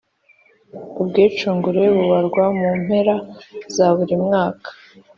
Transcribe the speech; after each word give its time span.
Ubwicungure 0.99 1.83
bubarwa 1.95 2.43
mu 2.59 2.69
mpera 2.83 3.15
za 3.75 3.87
buri 3.95 4.15
mwaka 4.25 4.69